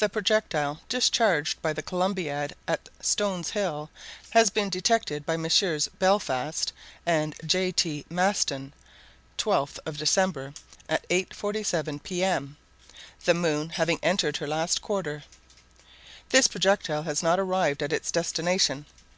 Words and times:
The 0.00 0.10
projectile 0.10 0.80
discharged 0.90 1.62
by 1.62 1.72
the 1.72 1.82
Columbiad 1.82 2.52
at 2.68 2.90
Stones 3.00 3.52
Hill 3.52 3.88
has 4.32 4.50
been 4.50 4.68
detected 4.68 5.24
by 5.24 5.38
Messrs. 5.38 5.88
Belfast 5.98 6.74
and 7.06 7.34
J. 7.42 7.72
T. 7.72 8.04
Maston, 8.10 8.74
12th 9.38 9.78
of 9.86 9.96
December, 9.96 10.52
at 10.90 11.08
8:47 11.08 12.02
P.M., 12.02 12.58
the 13.24 13.32
moon 13.32 13.70
having 13.70 13.98
entered 14.02 14.36
her 14.36 14.46
last 14.46 14.82
quarter. 14.82 15.24
This 16.28 16.48
projectile 16.48 17.04
has 17.04 17.22
not 17.22 17.40
arrived 17.40 17.82
at 17.82 17.94
its 17.94 18.10
destination. 18.12 18.84